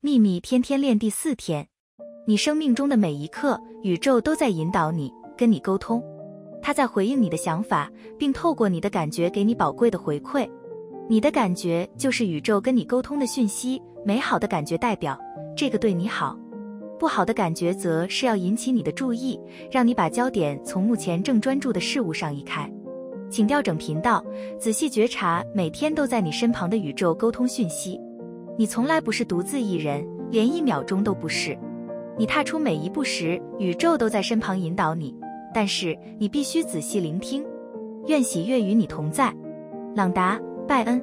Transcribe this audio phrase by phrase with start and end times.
[0.00, 1.66] 秘密天天练第四天，
[2.24, 6.00] 你生命中的每一刻，宇宙都在引导你，跟你沟通。
[6.62, 10.48] 它在回应你的想法，并透过你的感觉给你宝贵的回馈。
[11.08, 13.82] 你的感觉就是宇宙跟你沟通的讯息。
[14.04, 15.18] 美好的感觉代表
[15.56, 16.38] 这个对你好，
[16.96, 19.36] 不好的感觉则是要引起你的注意，
[19.68, 22.72] 让你把焦点从目前正专注的事物上移开。
[23.28, 24.24] 请调整频道，
[24.60, 28.00] 仔细觉察每天都在你身旁的宇宙沟通讯息。
[28.58, 31.56] 你从来不是独自一人，连一秒钟都不是。
[32.18, 35.14] 你踏出每一步时，宇宙都在身旁引导你，
[35.54, 37.46] 但是你必须仔细聆听。
[38.08, 39.32] 愿喜悦与你同在，
[39.94, 40.36] 朗达·
[40.66, 41.00] 拜恩。